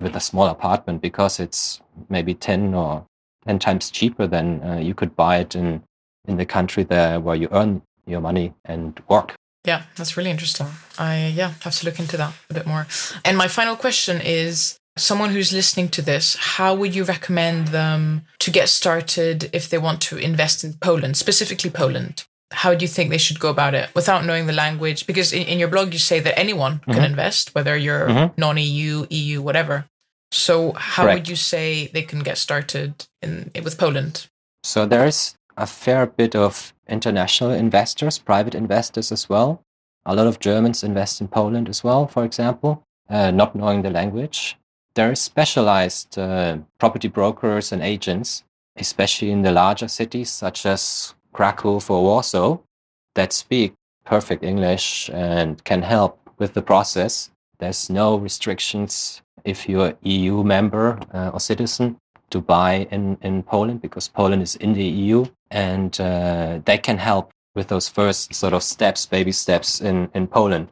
[0.00, 3.04] with a small apartment because it's maybe 10 or
[3.46, 5.82] 10 times cheaper than uh, you could buy it in,
[6.28, 9.34] in the country there where you earn your money and work.
[9.64, 10.68] Yeah, that's really interesting.
[10.98, 12.86] I yeah, have to look into that a bit more.
[13.24, 18.22] And my final question is someone who's listening to this, how would you recommend them
[18.40, 22.24] to get started if they want to invest in Poland, specifically Poland?
[22.50, 25.06] How do you think they should go about it without knowing the language?
[25.06, 26.92] Because in, in your blog, you say that anyone mm-hmm.
[26.92, 28.40] can invest, whether you're mm-hmm.
[28.40, 29.86] non EU, EU, whatever.
[30.30, 31.20] So, how Correct.
[31.20, 34.28] would you say they can get started in, with Poland?
[34.62, 39.62] So, there's a fair bit of international investors, private investors as well.
[40.04, 43.90] A lot of Germans invest in Poland as well, for example, uh, not knowing the
[43.90, 44.56] language.
[44.94, 48.44] There are specialized uh, property brokers and agents,
[48.76, 52.58] especially in the larger cities such as Krakow or Warsaw
[53.14, 53.72] that speak
[54.04, 57.30] perfect English and can help with the process.
[57.60, 61.96] There's no restrictions if you're EU member uh, or citizen
[62.30, 66.98] to buy in, in Poland because Poland is in the EU and uh, they can
[66.98, 70.66] help with those first sort of steps, baby steps in, in Poland.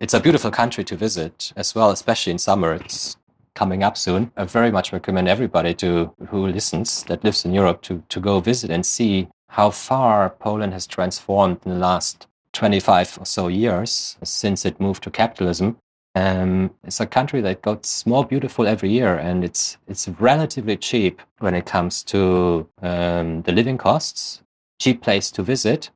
[0.00, 2.72] It's a beautiful country to visit as well, especially in summer.
[2.72, 3.18] It's
[3.54, 4.32] coming up soon.
[4.36, 8.40] I very much recommend everybody to who listens that lives in Europe to, to go
[8.40, 14.16] visit and see how far Poland has transformed in the last 25 or so years
[14.22, 15.76] since it moved to capitalism.
[16.14, 21.20] Um, it's a country that gets more beautiful every year, and it's it's relatively cheap
[21.40, 24.42] when it comes to um, the living costs.
[24.80, 25.90] Cheap place to visit,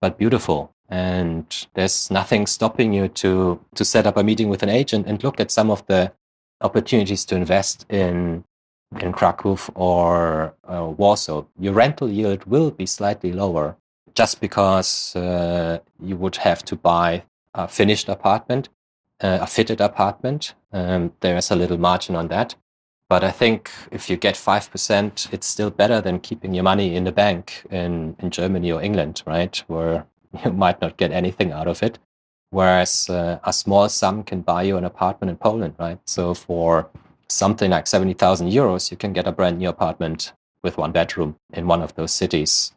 [0.00, 0.72] but beautiful.
[0.88, 5.24] And there's nothing stopping you to to set up a meeting with an agent and
[5.24, 6.12] look at some of the
[6.60, 8.44] opportunities to invest in
[9.02, 13.76] in Krakow or uh, Warsaw, your rental yield will be slightly lower
[14.14, 18.68] just because uh, you would have to buy a finished apartment,
[19.20, 20.54] uh, a fitted apartment.
[20.72, 22.54] Um, there's a little margin on that.
[23.08, 27.04] But I think if you get 5%, it's still better than keeping your money in
[27.04, 29.56] the bank in, in Germany or England, right?
[29.66, 30.06] Where
[30.44, 31.98] you might not get anything out of it.
[32.50, 35.98] Whereas uh, a small sum can buy you an apartment in Poland, right?
[36.06, 36.88] So for
[37.28, 40.32] something like 70,000 euros, you can get a brand new apartment
[40.62, 42.72] with one bedroom in one of those cities.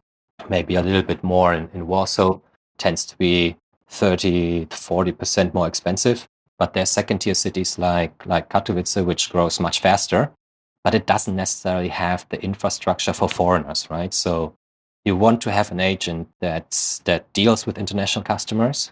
[0.49, 2.39] Maybe a little bit more in, in Warsaw
[2.77, 3.55] tends to be
[3.89, 6.27] 30 to 40% more expensive.
[6.59, 10.31] But there's second tier cities like, like Katowice, which grows much faster,
[10.83, 14.13] but it doesn't necessarily have the infrastructure for foreigners, right?
[14.13, 14.55] So
[15.05, 18.91] you want to have an agent that's, that deals with international customers,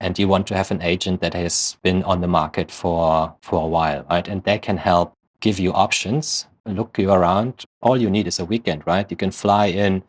[0.00, 3.62] and you want to have an agent that has been on the market for for
[3.62, 4.28] a while right?
[4.28, 7.64] And they can help give you options look you around.
[7.82, 9.10] All you need is a weekend right?
[9.10, 10.02] You can fly in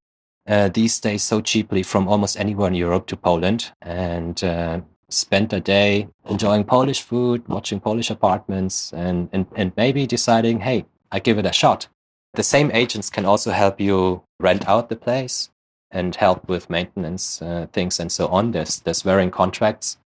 [0.48, 4.80] uh, these days so cheaply from almost anywhere in europe to poland and uh,
[5.10, 10.86] spend a day enjoying polish food watching polish apartments and, and and maybe deciding hey
[11.12, 11.88] i give it a shot.
[12.36, 15.50] The same agents can also help you rent out the place
[15.96, 18.52] and help with maintenance uh, things and so on.
[18.52, 19.98] There's there's varying contracts.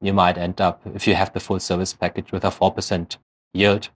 [0.00, 3.18] You might end up if you have the full service package with a four percent
[3.52, 3.88] yield.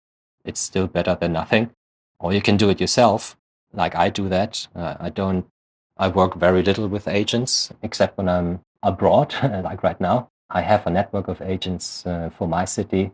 [0.45, 1.71] It's still better than nothing.
[2.19, 3.35] Or you can do it yourself,
[3.73, 4.67] like I do that.
[4.75, 5.45] Uh, I don't.
[5.97, 10.29] I work very little with agents except when I'm abroad, like right now.
[10.49, 13.11] I have a network of agents uh, for my city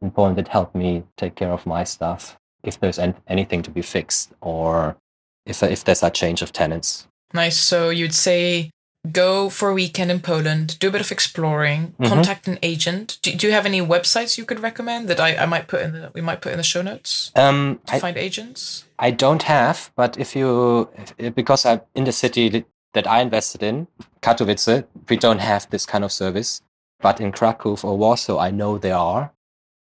[0.00, 3.70] in Poland that help me take care of my stuff if there's an- anything to
[3.70, 4.96] be fixed or
[5.44, 7.08] if, if there's a change of tenants.
[7.34, 7.58] Nice.
[7.58, 8.70] So you'd say
[9.12, 12.08] go for a weekend in Poland, do a bit of exploring, Mhm.
[12.08, 13.18] contact an agent.
[13.22, 15.92] Do, do you have any websites you could recommend that I, I might put in
[15.92, 18.84] the we might put in the show notes Um, to I, find agents?
[18.98, 23.20] I don't have, but if you, if, because I'm in the city that- that I
[23.20, 23.86] invested in,
[24.22, 26.62] Katowice, we don't have this kind of service.
[27.00, 29.30] But in Krakow or Warsaw, I know there are.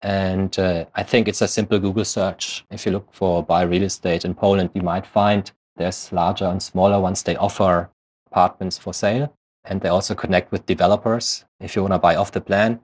[0.02, 2.64] And uh, I think it's a simple Google search.
[2.70, 6.62] If you look for buy real estate in Poland, you might find there's larger and
[6.62, 7.22] smaller ones.
[7.22, 7.90] They offer
[8.30, 9.32] apartments for sale
[9.64, 11.44] and they also connect with developers.
[11.60, 12.80] If you want to buy off the plan,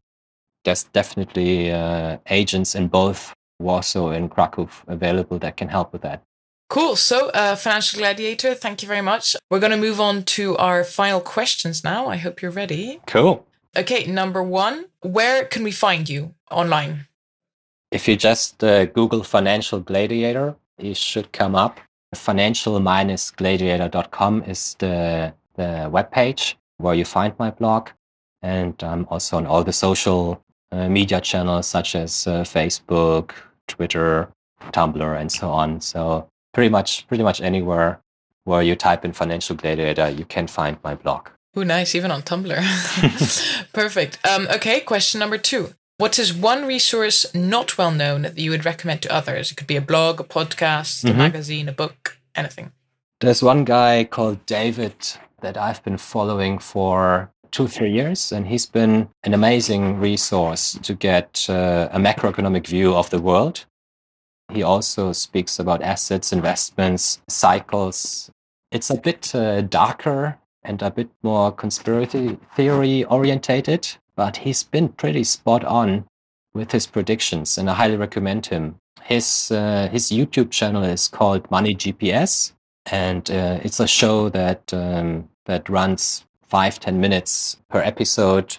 [0.64, 6.22] there's definitely uh, agents in both Warsaw and Krakow available that can help with that.
[6.70, 6.96] Cool.
[6.96, 9.36] So, uh, Financial Gladiator, thank you very much.
[9.50, 12.06] We're going to move on to our final questions now.
[12.08, 13.00] I hope you're ready.
[13.06, 13.46] Cool.
[13.76, 17.06] Okay, number one, where can we find you online?
[17.90, 21.80] If you just uh, Google Financial Gladiator, it should come up.
[22.14, 27.90] Financial-gladiator.com is the, the webpage where you find my blog.
[28.42, 33.32] And I'm also on all the social uh, media channels such as uh, Facebook,
[33.68, 34.30] Twitter,
[34.72, 35.80] Tumblr, and so on.
[35.80, 38.00] So pretty much, pretty much anywhere
[38.44, 41.28] where you type in Financial Gladiator, you can find my blog.
[41.56, 43.68] Ooh, nice, even on Tumblr.
[43.72, 44.18] Perfect.
[44.26, 45.74] Um, okay, question number two.
[45.98, 49.52] What is one resource not well known that you would recommend to others?
[49.52, 51.16] It could be a blog, a podcast, a Mhm.
[51.16, 52.72] magazine, a book, anything.
[53.20, 54.94] There's one guy called David
[55.40, 60.94] that I've been following for two, three years, and he's been an amazing resource to
[60.94, 63.64] get uh, a macroeconomic view of the world.
[64.52, 68.30] He also speaks about assets, investments, cycles.
[68.72, 74.88] It's a bit uh, darker and a bit more conspiracy theory orientated, but he's been
[74.88, 76.06] pretty spot on
[76.54, 78.76] with his predictions, and I highly recommend him.
[79.02, 82.52] His uh, his YouTube channel is called Money GPS,
[82.86, 88.58] and uh, it's a show that um, that runs five ten minutes per episode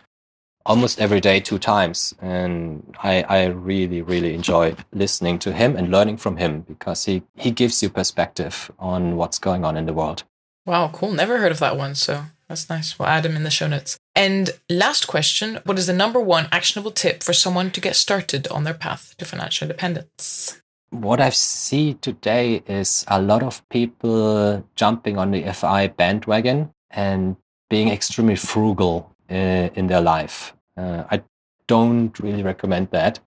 [0.68, 5.92] almost every day two times and I, I really really enjoy listening to him and
[5.92, 9.94] learning from him because he, he gives you perspective on what's going on in the
[9.94, 10.24] world
[10.66, 11.12] Wow, cool.
[11.12, 12.98] Never heard of that one, so that's nice.
[12.98, 13.98] We'll add him in the show notes.
[14.16, 18.48] And last question What is the number one actionable tip for someone to get started
[18.48, 20.62] on their path to financial independence?
[21.02, 27.36] what I see today is a lot of people jumping on the FI bandwagon and
[27.70, 30.54] being extremely frugal uh, in their life.
[30.78, 31.24] Uh, I
[31.68, 33.20] don't really recommend that.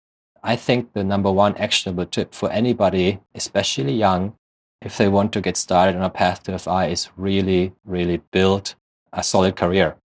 [0.43, 4.34] I think the number one actionable tip for anybody, especially young,
[4.80, 8.76] if they want to get started on a path to FI, is really, really build
[9.12, 9.97] a solid career.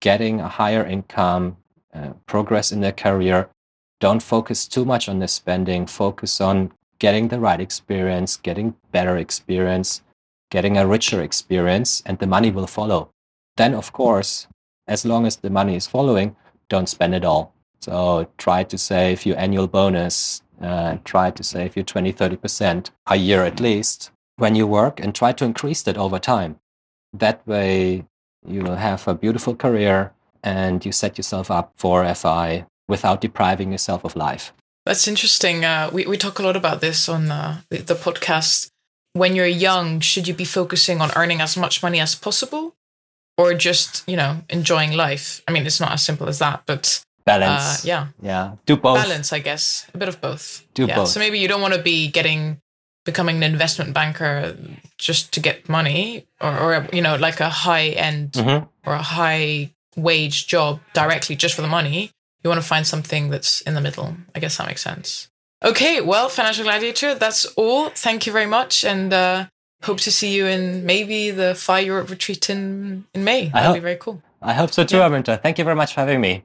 [0.00, 1.56] Getting a higher income,
[1.94, 3.48] uh, progress in their career.
[4.00, 5.86] Don't focus too much on the spending.
[5.86, 10.02] Focus on getting the right experience, getting better experience,
[10.50, 13.10] getting a richer experience, and the money will follow.
[13.56, 14.46] Then, of course,
[14.86, 16.36] as long as the money is following,
[16.68, 17.54] don't spend it all.
[17.80, 23.16] So try to save your annual bonus, uh, try to save your 20, 30% a
[23.16, 26.58] year at least when you work and try to increase that over time.
[27.12, 28.06] That way,
[28.46, 30.12] you will have a beautiful career
[30.42, 34.52] and you set yourself up for FI without depriving yourself of life.
[34.86, 35.64] That's interesting.
[35.64, 38.70] Uh, we, we talk a lot about this on uh, the, the podcast.
[39.12, 42.74] When you're young, should you be focusing on earning as much money as possible
[43.36, 45.42] or just, you know, enjoying life?
[45.46, 47.84] I mean, it's not as simple as that, but uh, Balance.
[47.84, 48.52] yeah, Yeah.
[48.64, 48.96] Do both.
[49.02, 49.86] balance, I guess.
[49.92, 50.64] A bit of both.
[50.72, 50.96] Do yeah.
[50.96, 51.08] both.
[51.08, 52.60] So maybe you don't want to be getting,
[53.10, 54.34] becoming an investment banker
[55.06, 58.68] just to get money or, or you know, like a high end Mhm.
[58.86, 62.00] or a high wage job directly just for the money.
[62.42, 64.08] You want to find something that's in the middle.
[64.34, 65.28] I guess that makes sense.
[65.70, 67.88] Okay, well, Financial Gladiator, that's all.
[68.06, 68.84] Thank you very much.
[68.84, 69.46] And uh,
[69.82, 73.48] hope to see you in maybe the Fire Europe retreat in, in May.
[73.48, 74.22] That'd be very cool.
[74.40, 75.40] I hope so too, Arminta.
[75.42, 76.44] Thank you very much for having me.